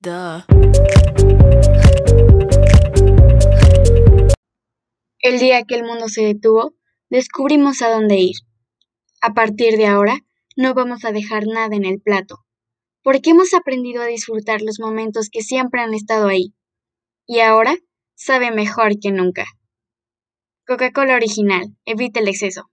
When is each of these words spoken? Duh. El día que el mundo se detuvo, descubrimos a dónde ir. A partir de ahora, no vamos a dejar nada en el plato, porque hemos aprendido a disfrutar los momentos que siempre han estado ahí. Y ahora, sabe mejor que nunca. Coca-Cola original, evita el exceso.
Duh. 0.00 0.42
El 5.20 5.38
día 5.38 5.62
que 5.62 5.76
el 5.76 5.84
mundo 5.84 6.08
se 6.08 6.22
detuvo, 6.22 6.74
descubrimos 7.08 7.82
a 7.82 7.90
dónde 7.90 8.16
ir. 8.16 8.34
A 9.20 9.32
partir 9.32 9.76
de 9.76 9.86
ahora, 9.86 10.18
no 10.56 10.74
vamos 10.74 11.04
a 11.04 11.12
dejar 11.12 11.46
nada 11.46 11.76
en 11.76 11.84
el 11.84 12.00
plato, 12.00 12.44
porque 13.02 13.30
hemos 13.30 13.54
aprendido 13.54 14.02
a 14.02 14.06
disfrutar 14.06 14.60
los 14.60 14.80
momentos 14.80 15.28
que 15.30 15.42
siempre 15.42 15.82
han 15.82 15.94
estado 15.94 16.26
ahí. 16.26 16.52
Y 17.26 17.40
ahora, 17.40 17.76
sabe 18.16 18.50
mejor 18.50 18.98
que 19.00 19.12
nunca. 19.12 19.44
Coca-Cola 20.66 21.14
original, 21.14 21.76
evita 21.84 22.18
el 22.18 22.26
exceso. 22.26 22.70